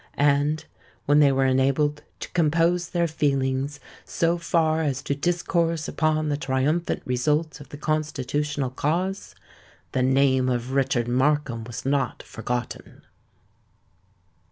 And 0.17 0.65
when 1.05 1.19
they 1.19 1.31
were 1.31 1.45
enabled 1.45 2.01
to 2.21 2.31
compose 2.31 2.89
their 2.89 3.07
feelings 3.07 3.79
so 4.03 4.39
far 4.39 4.81
as 4.81 5.03
to 5.03 5.13
discourse 5.13 5.87
upon 5.87 6.27
the 6.29 6.37
triumphant 6.37 7.03
result 7.05 7.59
of 7.61 7.69
the 7.69 7.77
Constitutional 7.77 8.71
cause, 8.71 9.35
the 9.91 10.01
name 10.01 10.49
of 10.49 10.71
Richard 10.71 11.07
Markham 11.07 11.65
was 11.65 11.85
not 11.85 12.23
forgotten! 12.23 13.03